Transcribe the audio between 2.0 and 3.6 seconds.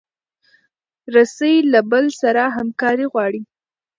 سره همکاري غواړي.